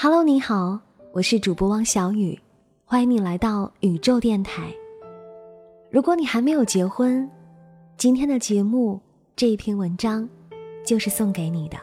[0.00, 0.78] Hello，你好，
[1.10, 2.38] 我是主播汪小雨，
[2.84, 4.72] 欢迎你来到宇宙电台。
[5.90, 7.28] 如果你还没有结婚，
[7.96, 9.00] 今天的节目
[9.34, 10.28] 这一篇文章
[10.86, 11.76] 就是送给你的。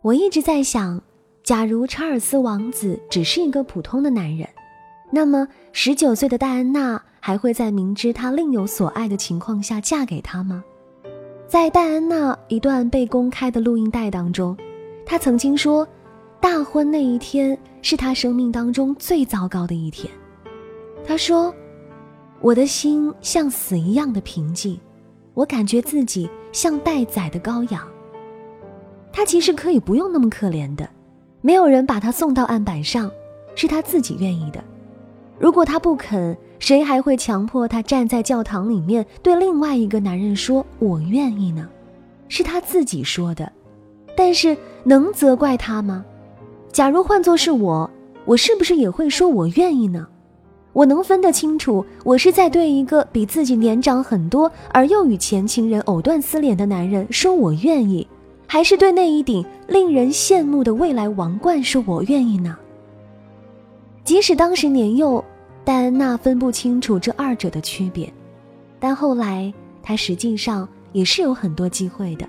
[0.00, 0.98] 我一直在想，
[1.42, 4.48] 假如查尔斯王子只是一个普通的男人，
[5.12, 10.64] 那么十九岁的戴安娜还会在明知他另有所爱的情况下嫁给他吗？
[11.46, 14.56] 在戴安娜一段被公开的录音带当中，
[15.04, 15.86] 她曾经说。
[16.40, 20.12] 大婚那一天是他生命当中最糟糕的一天，
[21.04, 21.52] 他说
[22.40, 24.78] ：“我的心像死一样的平静，
[25.34, 27.86] 我感觉自己像待宰的羔羊。”
[29.12, 30.88] 他其实可以不用那么可怜的，
[31.40, 33.10] 没有人把他送到案板上，
[33.56, 34.62] 是他自己愿意的。
[35.40, 41.68] 如果他不肯，谁还会强迫他站在教堂里面对另外一个男人说“我愿意”呢？
[42.28, 43.50] 是他自己说的，
[44.16, 46.04] 但是能责怪他吗？
[46.72, 47.90] 假如换作是我，
[48.24, 50.06] 我是不是也会说我愿意呢？
[50.74, 58.06] 我能分得清楚，我是在对一个比自己年长很多而又与前情人藕断丝连的男人说我愿意，
[58.46, 62.56] 还是对那一顶令人羡慕的未来王冠说我愿意呢？
[64.04, 65.24] 即使当时年幼，
[65.64, 68.12] 戴安娜分不清楚这二者的区别，
[68.78, 69.52] 但后来
[69.82, 72.28] 她实际上也是有很多机会的。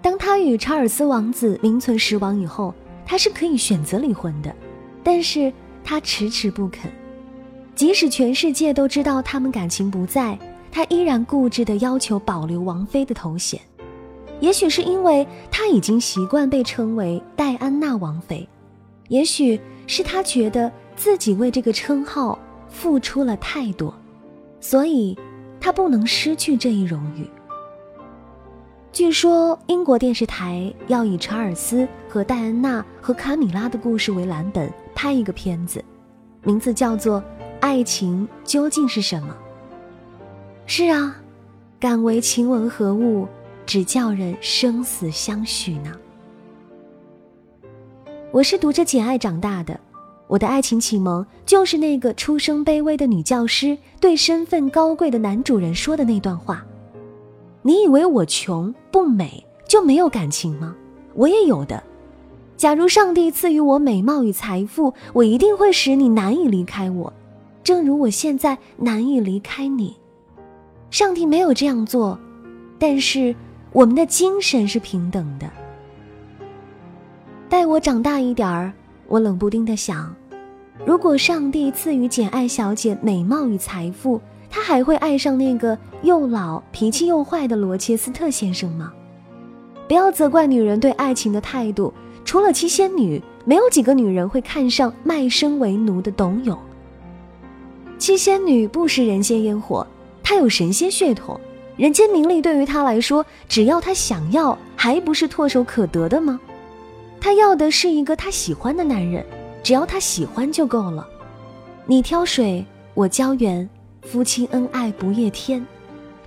[0.00, 2.72] 当她与查尔斯王子名存实亡以后。
[3.08, 4.54] 他是可以选择离婚的，
[5.02, 5.50] 但是
[5.82, 6.90] 他迟迟不肯。
[7.74, 10.38] 即使全世界都知道他们感情不在，
[10.70, 13.58] 他依然固执地要求保留王妃的头衔。
[14.40, 18.46] 也许是因为他已经习惯被称为戴安娜王妃，
[19.08, 23.94] 也许是他觉得自己为这个称号付出了太多，
[24.60, 25.16] 所以
[25.58, 27.26] 他不能失去这一荣誉。
[28.90, 35.84] 据说英国电视台要以查尔斯和戴安娜和卡米拉的故事为蓝本拍一个片子，
[36.42, 37.20] 名字叫做
[37.60, 39.28] 《爱情究竟是什么》。
[40.66, 41.16] 是啊，
[41.78, 43.28] 敢为情文何物，
[43.66, 45.92] 只叫人生死相许呢。
[48.32, 49.78] 我是读着《简爱》长大的，
[50.26, 56.64] 我的爱情启蒙就是那个出生卑微的女教师对身份高贵的男主人说的那段话。
[57.62, 60.74] 你以为我穷不美就没有感情吗？
[61.14, 61.82] 我也有的。
[62.56, 67.12] 假如上帝赐予我美貌与财富，我一定会使你难以离开我，
[67.62, 69.96] 正如我现在难以离开你。
[70.90, 72.18] 上帝没有这样做，
[72.78, 73.34] 但是
[73.72, 75.48] 我们的精神是平等的。
[77.48, 78.72] 待我长大一点儿，
[79.06, 80.14] 我冷不丁的想：
[80.84, 84.20] 如果上帝赐予简爱小姐美貌与财富，
[84.50, 88.92] 他还会爱上那个又老、脾气又坏的罗切斯特先生吗？
[89.86, 91.92] 不要责怪女人对爱情的态度。
[92.24, 96.58] 除了七仙女，没有几个女人会看上卖身为奴的董永。
[97.96, 99.86] 七仙女不食人间烟火，
[100.22, 101.40] 她有神仙血统，
[101.78, 106.38] 人间名利对于她来说，只要她想要，还不是唾手可得的吗？
[107.18, 109.24] 她要的是一个她喜欢的男人，
[109.62, 111.08] 只要她喜欢就够了。
[111.86, 113.66] 你挑水，我浇园。
[114.10, 115.64] 夫妻恩爱不夜天，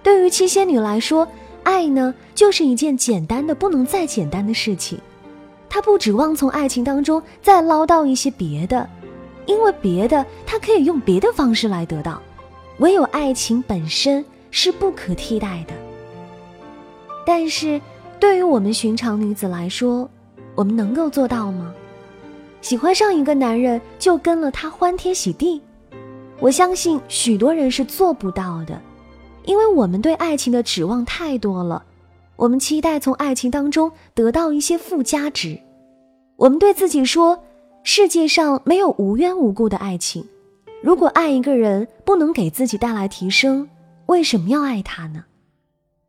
[0.04, 1.28] 对于七仙女来说，
[1.64, 5.00] 爱呢就是一件简单的不能再简单的事情。
[5.68, 8.88] 她不指望从爱情当中再捞到一些别的，
[9.48, 12.22] 因为别的她可以用别的方式来得到，
[12.78, 15.74] 唯有爱情本身是不可替代的。
[17.26, 17.82] 但是，
[18.20, 20.08] 对于我们寻常女子来说，
[20.54, 21.74] 我们能够做到吗？
[22.62, 25.60] 喜欢上一个男人就跟了他欢天喜地？
[26.42, 28.82] 我相信许多人是做不到的，
[29.46, 31.86] 因为我们对爱情的指望太多了，
[32.36, 35.60] 我们期待从爱情当中得到一些附加值，
[36.38, 37.38] 我们对自己说，
[37.84, 40.26] 世界上没有无缘无故的爱情，
[40.82, 43.70] 如果爱一个人不能给自己带来提升，
[44.08, 45.26] 为什么要爱他呢？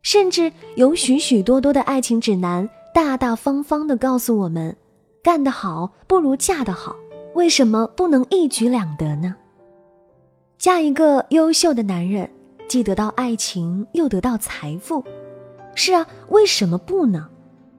[0.00, 4.74] 甚至有许许多多的爱情指南，大大方方的告诉我们，
[5.22, 6.97] 干得好不如嫁得好，
[7.34, 9.36] 为什么不能一举两得呢？
[10.62, 12.30] 嫁一个优秀的男人，
[12.68, 15.04] 既得到爱情，又得到财富，
[15.74, 17.28] 是啊，为什么不呢？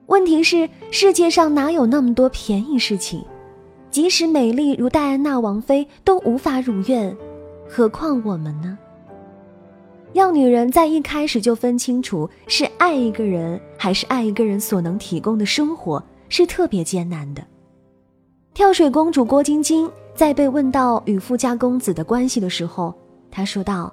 [0.04, 3.24] 问题是世界上哪有那么多便宜事情？
[3.90, 7.16] 即使美丽如戴安娜王妃都无法如愿，
[7.66, 8.76] 何况我们呢？
[10.12, 17.42] 要女人在一开始就分清楚是爱一个人还是爱一个人所能提供的生活，是特别艰难的。
[18.52, 19.90] 跳水公主郭晶晶。
[20.14, 22.94] 在被问到与富家公子的关系的时候，
[23.30, 23.92] 他说道：“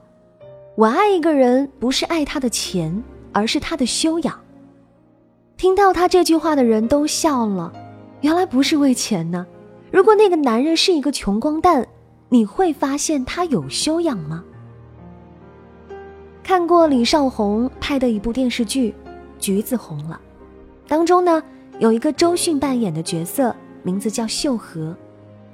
[0.78, 3.04] 我爱一个人，不是爱他的钱，
[3.34, 4.40] 而是他的修养。”
[5.58, 7.74] 听到他这句话的人都笑了，
[8.22, 9.46] 原来不是为钱呢。
[9.92, 11.88] 如果那个男人是一个穷光蛋，
[12.30, 14.44] 你会发现他有修养吗？
[16.44, 18.92] 看过李少红拍的一部电视剧
[19.40, 20.20] 《橘子红了》，
[20.90, 21.42] 当中呢
[21.80, 24.96] 有一个周迅扮演的角色，名字叫秀禾。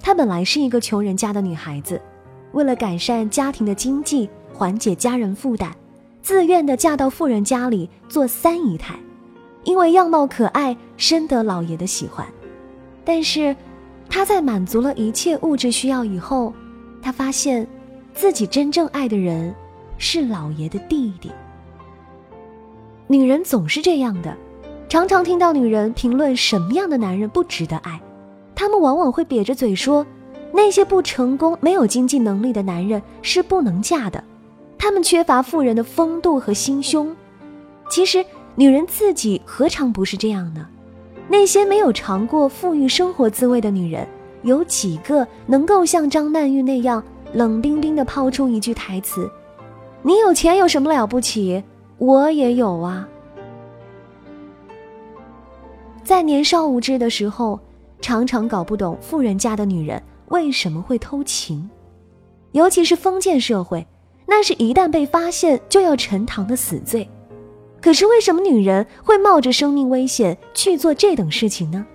[0.07, 2.01] 她本来是一个穷人家的女孩子，
[2.53, 5.69] 为了改善家庭的经济，缓解家人负担，
[6.21, 8.97] 自愿的嫁到富人家里做三姨太。
[9.65, 12.25] 因为样貌可爱，深得老爷的喜欢。
[13.03, 13.53] 但是，
[14.07, 16.53] 她在满足了一切物质需要以后，
[17.01, 17.67] 她发现，
[18.13, 19.53] 自己真正爱的人。
[19.97, 21.29] 是老爷的弟弟。
[23.07, 24.33] 女人总是这样的，
[24.87, 27.99] 常常听到女人评论什么样的男人不值得爱，
[28.59, 30.03] 他们往往会瘪着嘴说，
[30.51, 34.23] 那些不成功、没有经济能力的男人是不能嫁的，
[34.79, 37.15] 他们缺乏富人的风度和心胸。
[37.87, 38.25] 其实，
[38.55, 40.67] 女人自己何尝不是这样呢？
[41.27, 44.07] 那些没有尝过富裕生活滋味的女人，
[44.41, 49.29] 有几个能够像张曼玉那样冷冰冰地抛出一句台词？
[50.01, 51.63] 你有钱有什么了不起？
[51.99, 53.07] 我也有啊。
[56.03, 57.59] 在年少无知的时候，
[58.01, 61.69] 常常搞不懂富人家的女人为什么会偷情，
[62.51, 63.85] 尤其是封建社会，
[64.25, 67.07] 那是一旦被发现就要沉塘的死罪。
[67.81, 71.85] 可是为什么女人会冒着生命危险去做这等事情呢？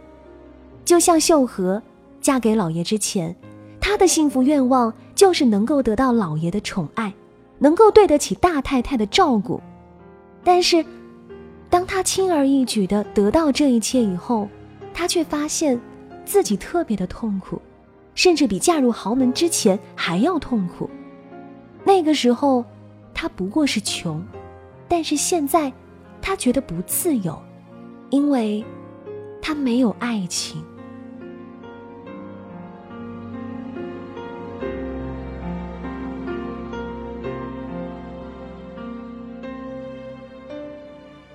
[0.84, 1.80] 就像秀禾
[2.20, 3.34] 嫁给老爷之前，
[3.80, 7.12] 她的幸福愿望就是能够得到老爷的宠爱。
[7.58, 9.60] 能够对得起大太太的照顾，
[10.42, 10.84] 但是，
[11.70, 14.48] 当她轻而易举的得到这一切以后，
[14.92, 15.80] 她却发现
[16.24, 17.60] 自己特别的痛苦，
[18.14, 20.88] 甚至比嫁入豪门之前还要痛苦。
[21.84, 22.64] 那个时候，
[23.12, 24.24] 他不过是穷，
[24.88, 25.72] 但是现在，
[26.20, 27.40] 他觉得不自由，
[28.10, 28.64] 因为，
[29.40, 30.62] 他没有爱情。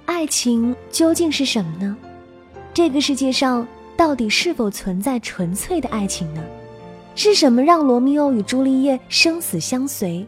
[0.06, 1.96] 爱情究竟是什么呢？
[2.74, 3.68] 这个世界上
[3.98, 6.42] 到底是否存在纯粹的爱情呢？
[7.16, 10.26] 是什么让罗密欧与朱丽叶生死相随？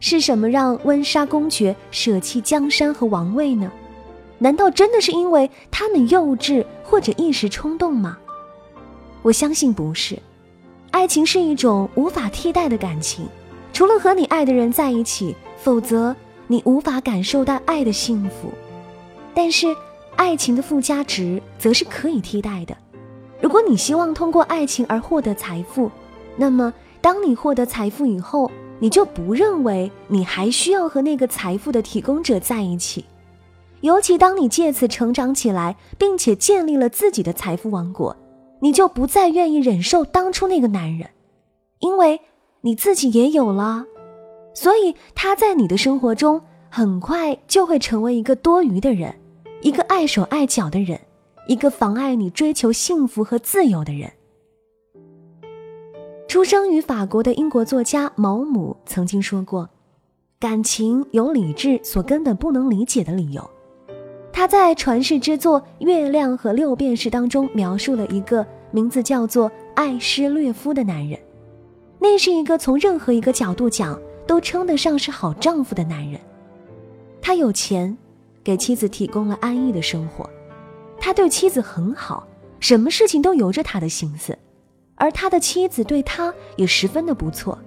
[0.00, 3.70] 是什么让温莎公爵舍弃江山和王位呢？
[4.38, 8.16] 难道真的是因为他们幼稚或者一时冲动吗？
[9.20, 10.18] 我相信不是。
[10.90, 13.28] 爱情是一种无法替代的感情，
[13.74, 16.16] 除了和你爱的人在一起，否则
[16.46, 18.50] 你无法感受到爱的幸福。
[19.34, 19.76] 但是，
[20.16, 22.74] 爱情的附加值则是可以替代的。
[23.40, 25.90] 如果你希望通过爱情而获得财富，
[26.36, 33.04] 那么当你获得财富以后，你就不认为你还需要和那个财富的提供者在一起。
[33.80, 38.14] 尤其当你借此成长起来，并且建立了自己的财富王国，
[38.60, 41.08] 你就不再愿意忍受当初那个男人，
[41.78, 42.20] 因为
[42.60, 43.86] 你自己也有了，
[44.52, 49.14] 所以他在你的生活中很快就会成为一个多余的人。
[49.62, 50.98] 一个碍手碍脚的人，
[51.50, 54.08] 一个妨碍你追求幸福和自由的人。
[56.28, 59.68] 出生于法国的英国作家毛姆曾经说过
[60.38, 63.50] ：“感情有理智所根本不能理解的理由。”
[64.32, 71.18] 他在传世之作《月亮和六便士》当中描述了一个名字叫做艾施略夫的男人，
[71.98, 76.20] 那是一个从任何一个角度讲都称得上是好丈夫的男人。
[77.20, 77.98] 他有钱。
[78.42, 80.28] 给妻子提供了安逸的生活，
[81.00, 82.28] 他对妻子很好，
[82.60, 84.38] 什么事情都由着他的心思，
[84.94, 87.58] 而他的妻子对他也十分的不错。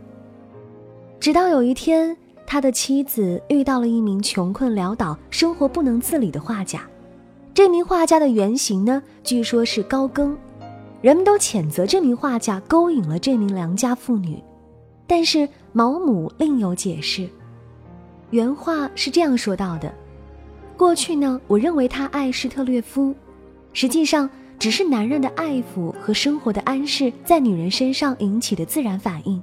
[1.20, 6.82] 直到有一天，他的妻子遇到了一名穷困潦倒、生活不能自理的画家。
[7.54, 10.38] 这名画家的原型呢，据说是高更，
[11.02, 14.42] 人们都谴责这名画家勾引了这名良家妇女，
[15.08, 17.28] 但是毛姆另有解释，
[18.30, 19.94] 原话是这样说到的。
[20.76, 23.14] 过去呢，我认为他爱施特略夫，
[23.74, 29.42] 实际上只是男人的爱抚和生活的安适在女人身上引起的自然反应。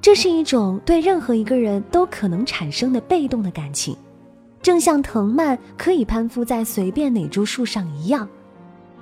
[0.00, 3.96] 这是一种对任何一个人都可能产生的被动的感情，
[4.60, 8.28] 正像藤蔓可以攀附在随便哪株树上一样。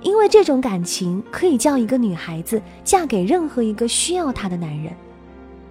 [0.01, 4.93] 因为这种感情可以叫一个女孩子嫁给任何一个需要她的男人，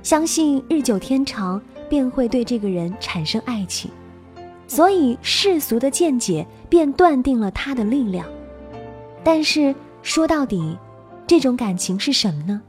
[0.03, 3.91] 相信日久天长便会对这个人产生爱情。
[4.67, 8.27] 所以世俗的见解便断定了他的力量，
[9.25, 10.77] 但是说到底，
[11.27, 12.61] 这种感情是什么呢？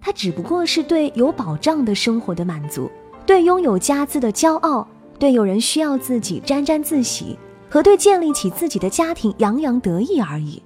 [0.00, 2.90] 它只不过是对有保障的生活的满足，
[3.26, 4.86] 对拥有家资的骄傲，
[5.18, 7.36] 对有人需要自己沾沾自喜，
[7.68, 10.62] 和对建立起自己的家庭洋洋得意而已。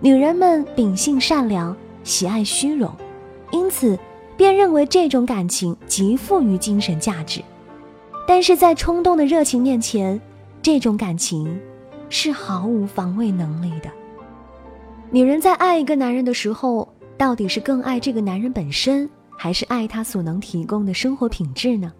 [0.00, 2.90] 女人们秉性善良，喜爱虚荣，
[3.52, 3.98] 因此
[4.36, 7.42] 便认为这种感情极富于精神价值。
[8.26, 10.18] 但是在冲动的热情面前，
[10.62, 11.60] 这种感情
[12.08, 13.90] 是毫无防卫能力的。
[15.14, 21.92] 女人在爱一个男人的时候，到底是更爱这个男人本身，还是爱他所能提供的生活品质呢？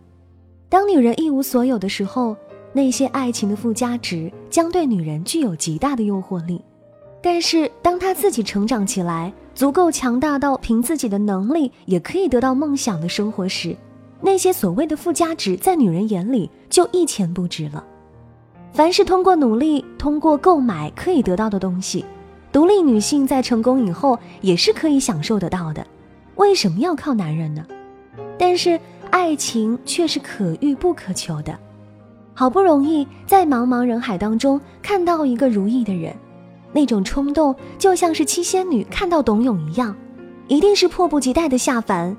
[0.69, 2.37] 当女人一无所有的时候，
[2.73, 6.61] 那些爱情的附加值将对女人具有极大的诱惑力。
[7.23, 13.77] 但是，当她自己成长起来，足够强大到凭自己的能力也可以得到梦想的生活时，
[14.21, 17.85] 那些所谓的附加值在女人眼里就一钱不值了。
[18.73, 22.05] 凡是通过努力、通过购买可以得到的东西，
[22.55, 25.87] 独立女性在成功以后也是可以享受得到的。
[26.37, 27.67] 为什么要靠男人呢？
[28.39, 28.81] 但是。
[29.11, 31.57] 爱情却是可遇不可求的，
[32.35, 36.13] 好不容易在茫茫人海当中看到一个如意的人，
[36.73, 39.95] 那种冲动就像是七仙女看到董永一样，
[40.49, 42.17] 一定是迫不及待的下凡，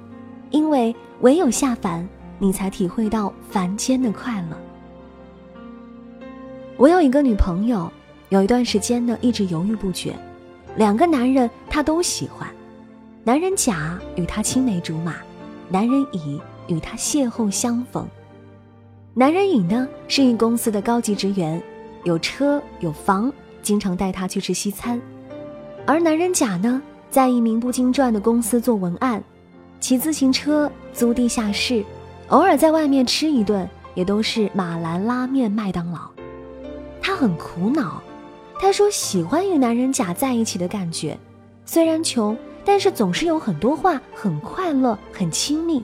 [0.51, 2.07] 因为唯有下凡，
[2.39, 4.57] 你才体会到凡间的快乐。
[6.77, 7.91] 我有一个女朋友，
[8.29, 10.15] 有一段时间呢一直犹豫不决，
[10.75, 12.47] 两个男人他都喜欢，
[13.23, 15.15] 男人甲与她青梅竹马，
[15.69, 16.41] 男人乙。
[16.67, 18.07] 与他邂逅相逢，
[19.13, 21.61] 男人乙呢是一公司的高级职员，
[22.03, 24.99] 有车有房，经常带他去吃西餐；
[25.85, 29.23] 而男人甲呢，在一名不经传的公司做文案，
[29.79, 31.85] 骑自行车租地下室，
[32.29, 35.99] 偶尔在外面吃一顿，也都是马兰拉面、麦当劳。
[36.99, 38.01] 他很苦恼，
[38.59, 41.17] 他说喜欢与男人甲在一起的感觉，
[41.65, 45.83] 虽然穷，但是总是有很多话，很快乐，很亲密。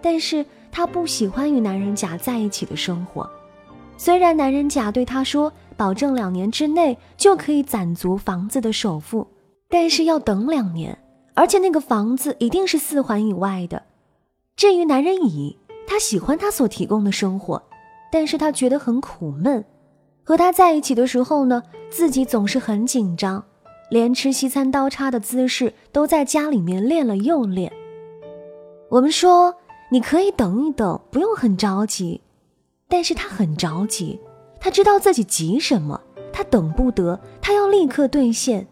[0.00, 3.28] 但是她不喜欢与男人甲在一起的生活，
[3.96, 9.26] 虽然男人甲对她说保证两年之内就可以攒足房子的首付，
[9.68, 10.96] 但是要等两年，
[11.32, 13.82] 而且那个房子一定是四环以外的。
[14.56, 15.56] 至于男人乙，
[15.86, 17.62] 他喜欢他所提供的生活，
[18.12, 19.64] 但是他觉得很苦闷。
[20.22, 21.62] 和他在一起的时候呢，
[21.96, 23.44] 自己总是很紧张，
[23.88, 27.72] 连吃西餐刀叉的姿势都在家里面练了又练。
[28.88, 29.54] 我们说。
[29.90, 32.20] 你可以等一等，不用很着急，
[32.88, 34.18] 但是他很着急，
[34.58, 36.00] 他知道自己急什么，
[36.32, 38.66] 他等不得，他要立刻兑现。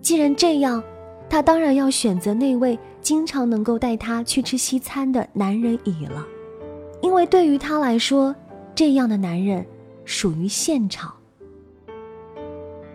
[0.00, 0.80] 既然这样，
[1.28, 6.24] 他当然要选择那位经常能够带他去吃西餐的男人乙了，
[7.00, 8.32] 因为对于他来说，
[8.72, 9.66] 这样的男人
[10.04, 11.12] 属于现场。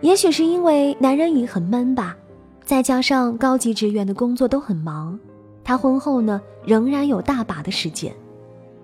[0.02, 2.16] 也许是因为男人乙很闷吧，
[2.64, 5.18] 再加上高级职员的工作都很忙。
[5.62, 8.12] 她婚后呢，仍然有大把的时间。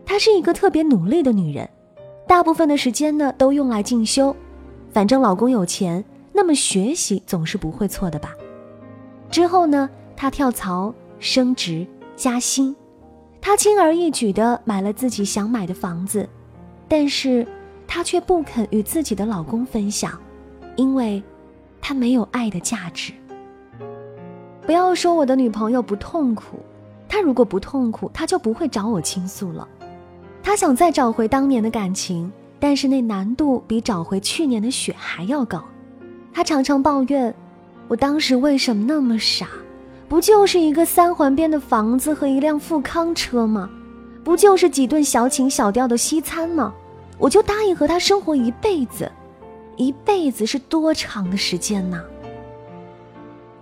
[0.06, 1.68] 她是一个特别努力的女人，
[2.26, 4.34] 大部分的时间呢都用来进修。
[4.92, 8.32] 反正老公有钱，那么学习总是不会错的吧。
[9.28, 11.84] 之后呢，她跳槽、升职、
[12.14, 12.74] 加薪，
[13.40, 16.28] 她轻而易举的买了自己想买的房子，
[16.86, 17.44] 但是
[17.88, 20.16] 她却不肯与自己的老公分享，
[20.78, 21.20] 因为
[21.80, 23.12] 他没有爱的价值。
[24.64, 26.60] 不要说我的女朋友不痛苦。
[27.08, 29.66] 她如果不痛苦，她就不会找我倾诉了。
[30.42, 32.30] 她想再找回当年的感情，
[32.60, 35.64] 但是那难度比找回去年的雪还要高。
[36.32, 37.34] 他常常抱怨
[37.88, 39.48] ：“我当时为什么那么傻？
[40.06, 43.68] 不就是一个三环边的房子和一辆富康车吗？
[44.22, 46.72] 不就是几顿小情小调的西餐吗？
[47.18, 49.10] 我就答应和他生活一辈子，
[49.78, 52.02] 一辈子是多长的时间呢？”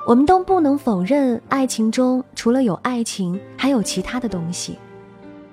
[0.04, 4.78] 我们都不能否认，爱情中除了有爱情，还有其他的东西。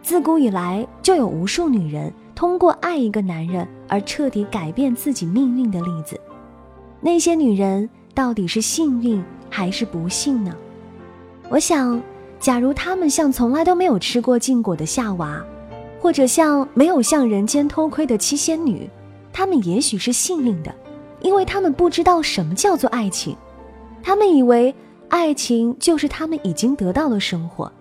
[0.01, 6.20] 自古以来，就有无数女人通过爱一个男人而彻底改变自己命运的例子。
[7.01, 10.55] 那些女人到底是幸运还是不幸呢？
[11.50, 12.00] 我想，
[12.39, 15.43] 假如她们像从来都没有吃过禁果的夏娃，
[16.00, 18.88] 或者像没有向人间偷窥的七仙女，
[19.34, 20.74] 他们也许是幸运的，
[21.22, 23.36] 因为他们不知道什么叫做爱情。
[24.02, 24.74] 他们以为
[25.10, 27.72] 爱情就是他们已经得到了生活，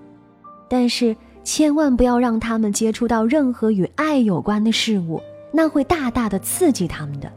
[0.68, 5.20] 但是千万不要让他们接触到任何与爱有关的事物，
[5.52, 7.30] 那会大大的刺激他们的。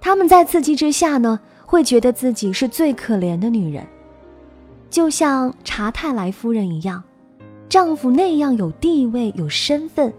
[0.00, 3.86] 他们在刺激之下呢，会觉得自己是最可怜的女人，
[4.90, 7.02] 就像查泰莱夫人一样，
[7.68, 10.12] 丈夫那样有地位有身份，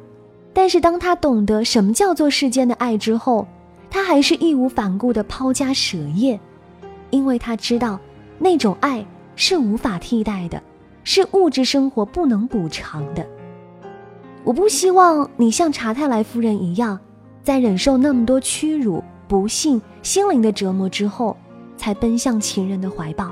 [0.53, 3.47] 但是当他懂得什么叫做世间的爱之后，
[3.89, 6.39] 他还是义无反顾的抛家舍业。
[7.09, 7.99] 因为他知道，
[8.39, 9.05] 那种爱
[9.35, 10.61] 是无法替代的，
[11.03, 13.25] 是物质生活不能补偿的。
[14.43, 16.97] 我不希望你像查泰莱夫人一样，
[17.43, 21.35] 在忍受那么多屈辱、不幸、心灵的折磨之后，
[21.75, 23.31] 才奔向情人的怀抱。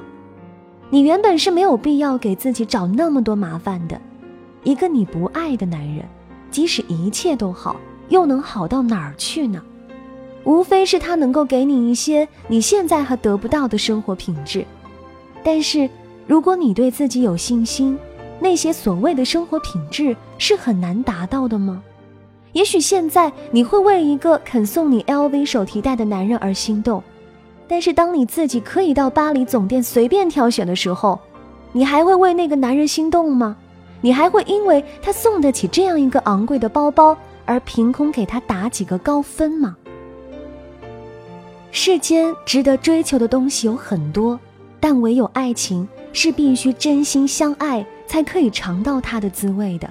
[0.90, 4.00] 你原本是没有必要给自己找那么多麻烦的。
[4.64, 6.04] 一个你不爱的男人，
[6.52, 7.76] 即使一切都好，
[8.10, 9.62] 又能好到哪儿去呢？
[10.44, 14.66] 无非是他能够给你一些你现在还得不到的生活品质。
[15.44, 15.90] 但是，
[16.28, 17.98] 如果你对自己有信心，
[18.40, 21.84] 那些所谓的生活品质是很难达到的吗？
[22.54, 27.04] 也许现在你会为一个肯送你 LV 手提袋的男人而心动，
[27.68, 31.20] 但是当你自己可以到巴黎总店随便挑选的时候，
[31.74, 33.56] 你还会为那个男人心动吗？
[34.02, 39.76] 你还会因为他送得起这样一个昂贵的包包而凭空给他打几个高分吗？
[41.72, 44.40] 世间值得追求的东西有很多，
[44.80, 49.88] 但唯有爱情是必须真心相爱才可以尝到它的滋味的，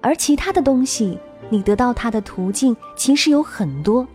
[0.00, 1.18] 而其他的东西。
[1.50, 4.08] 你得到它的途径其实有很多，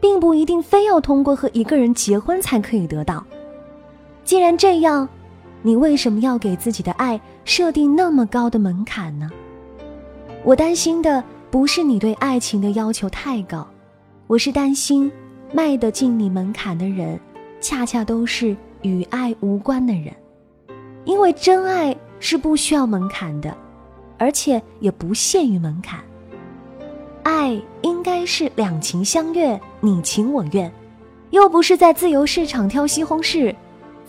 [0.00, 3.24] 并不一定非要通过和一个人结婚才可以得到。
[4.24, 5.08] 既然这样，
[5.66, 9.30] 你为什么要给自己的爱设定那么高的门槛呢？
[10.44, 13.66] 我担心的不是你对爱情的要求太高，
[14.26, 15.10] 我是担心
[15.54, 17.18] 迈得进你门槛的人，
[17.62, 20.14] 恰恰都是与爱无关的人，
[21.06, 23.56] 因为真爱是不需要门槛的，
[24.18, 25.98] 而且也不限于门槛。
[27.22, 30.70] 爱应该是两情相悦，你情我愿，
[31.30, 33.54] 又不是在自由市场挑西红柿，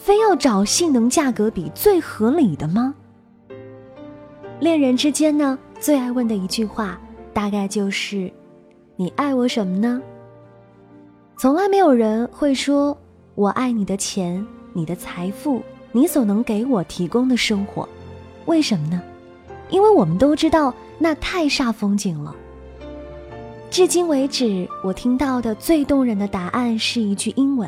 [0.05, 2.93] 非要找性能价格比最合理的吗？
[4.59, 7.01] 恋人之间呢，最爱问的一句话，
[7.33, 8.31] 大概就是
[8.97, 9.99] ：“你爱我什么呢？”
[11.39, 12.95] 从来没有人会说
[13.33, 15.59] “我爱你的钱、你的财富、
[15.91, 17.89] 你所能给我提供的生活”，
[18.45, 19.01] 为什么呢？
[19.71, 22.35] 因为我们都知道那太煞风景了。
[23.71, 27.67] 至今为止，我听到的最动人的答案是一句英文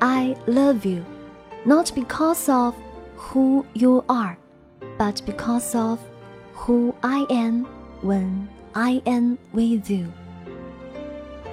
[0.00, 1.00] ：“I love you,
[1.64, 2.74] not because of
[3.16, 4.36] who you are,
[4.98, 5.98] but because of
[6.54, 7.66] who I am
[8.02, 10.06] when I am with you。”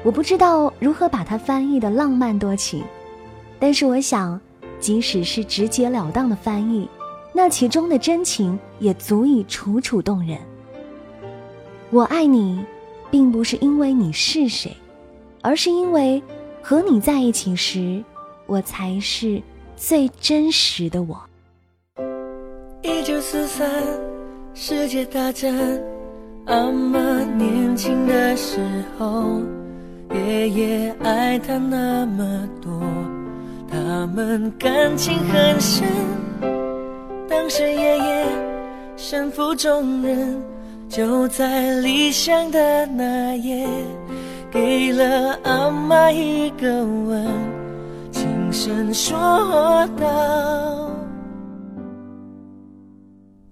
[0.04, 2.84] 我不知道如何把它翻译的浪漫多情，
[3.60, 4.40] 但是我想，
[4.80, 6.90] 即使是直截了当的翻译，
[7.34, 10.38] 那其中的真情也足以楚楚动人。
[11.92, 12.66] 我爱你。
[13.12, 14.78] 并不是因为你是谁，
[15.42, 16.22] 而是因为
[16.62, 18.04] 和你在一起时，
[18.46, 19.42] 我才是
[19.80, 21.18] 最真实的我。
[22.82, 23.72] 一九四三，
[24.54, 25.56] 世界大战，
[26.48, 27.00] 阿妈
[27.38, 28.60] 年轻的时
[28.98, 29.42] 候，
[30.14, 32.72] 爷爷爱她那么多，
[33.72, 35.88] 他们感情很深。
[37.30, 38.26] 当时爷爷
[38.98, 40.38] 身负重任。
[40.90, 43.68] 就在离乡的那夜，
[44.50, 47.28] 给了阿妈一个吻，
[48.62, 49.18] 声说
[49.98, 50.06] 道：“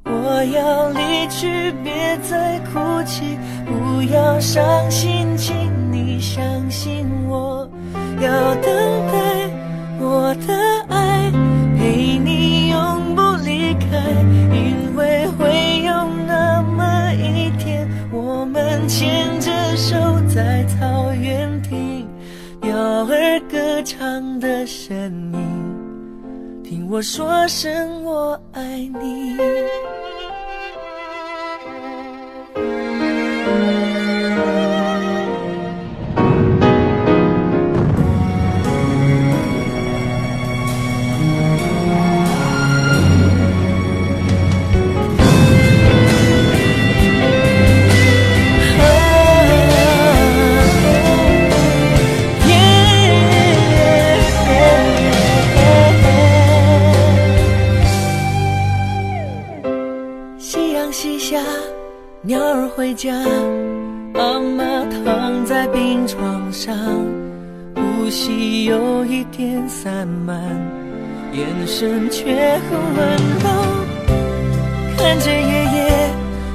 [0.04, 5.56] 我要离去，别再哭泣，不要伤心，请
[5.94, 7.66] 你相信我，
[8.20, 8.66] 要等
[9.08, 9.50] 待
[9.98, 10.54] 我的
[10.90, 11.32] 爱
[11.78, 14.12] 陪你永不离开，
[14.52, 15.94] 因为会有
[16.28, 16.84] 那么。”
[17.16, 19.96] 一天，我们牵着手
[20.28, 21.50] 在草原
[22.68, 24.94] 鸟儿歌唱的声
[25.32, 28.62] 音，听我说声我爱
[29.02, 29.38] 你。
[65.58, 66.78] 在病床上，
[67.74, 70.40] 呼吸有一点散漫，
[71.34, 72.26] 眼神却
[72.70, 73.50] 很温柔。
[75.00, 76.12] 看着爷爷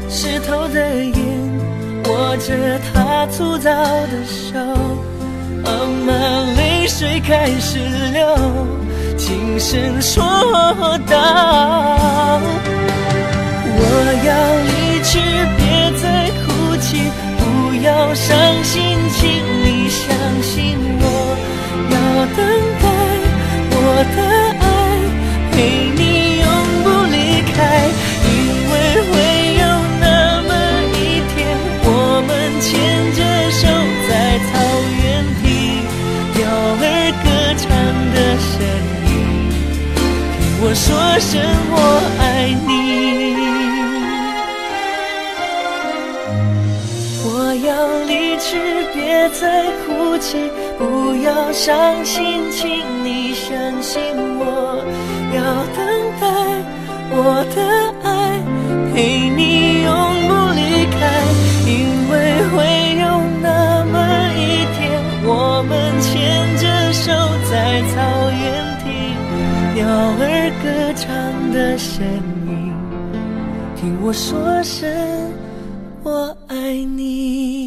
[0.09, 1.17] 湿透的眼，
[2.05, 4.57] 握着他粗糙的手，
[5.65, 5.73] 妈
[6.07, 6.13] 妈
[6.57, 7.81] 泪水开始
[8.13, 8.37] 流，
[9.19, 10.23] 轻声说
[11.11, 12.39] 道
[13.67, 13.83] ：“我
[14.29, 14.31] 要
[14.63, 15.19] 离去。”
[15.59, 16.31] 别再，
[17.83, 19.29] 要相信，请
[19.65, 20.09] 你相
[20.43, 21.37] 信我，
[21.91, 21.97] 要
[22.37, 22.39] 等
[22.81, 22.85] 待
[23.71, 23.77] 我
[24.17, 24.42] 的
[51.53, 52.69] 伤心，请
[53.05, 54.01] 你相信
[54.39, 54.83] 我，
[55.35, 55.41] 要
[55.77, 55.85] 等
[56.19, 56.25] 待
[57.11, 57.59] 我的
[58.03, 58.09] 爱
[58.95, 59.93] 陪你永
[60.27, 60.61] 不离
[60.91, 61.01] 开，
[61.67, 61.71] 因
[62.09, 62.13] 为
[62.49, 62.57] 会
[63.01, 63.05] 有
[63.43, 63.95] 那么
[64.35, 64.81] 一天，
[65.25, 66.11] 我们牵
[66.57, 67.13] 着手
[67.51, 67.53] 在
[67.93, 67.95] 草
[68.33, 68.43] 原
[68.83, 68.85] 听
[69.75, 69.85] 鸟
[70.19, 70.23] 儿
[70.63, 70.65] 歌
[70.97, 71.07] 唱
[71.53, 72.03] 的声
[72.49, 72.73] 音，
[73.77, 74.91] 听我说声
[76.03, 76.57] 我爱
[76.97, 77.62] 你。